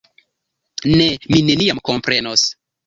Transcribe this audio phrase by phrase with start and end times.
[0.95, 2.51] Ne, mi neniam komprenos.